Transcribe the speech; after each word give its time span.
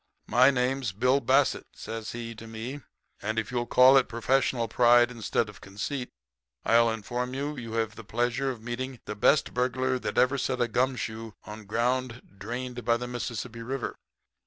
"'My 0.25 0.49
name's 0.49 0.93
Bill 0.93 1.19
Bassett,' 1.19 1.67
says 1.75 2.13
he 2.13 2.33
to 2.33 2.47
me, 2.47 2.81
'and 3.21 3.37
if 3.37 3.51
you'll 3.51 3.67
call 3.67 3.97
it 3.97 4.09
professional 4.09 4.67
pride 4.67 5.11
instead 5.11 5.47
of 5.47 5.61
conceit, 5.61 6.09
I'll 6.65 6.89
inform 6.89 7.35
you 7.35 7.53
that 7.53 7.61
you 7.61 7.73
have 7.73 7.95
the 7.95 8.03
pleasure 8.03 8.49
of 8.49 8.63
meeting 8.63 8.99
the 9.05 9.15
best 9.15 9.53
burglar 9.53 9.99
that 9.99 10.17
ever 10.17 10.39
set 10.39 10.59
a 10.59 10.67
gum 10.67 10.95
shoe 10.95 11.35
on 11.43 11.65
ground 11.65 12.35
drained 12.39 12.83
by 12.83 12.97
the 12.97 13.07
Mississippi 13.07 13.61
River.' 13.61 13.95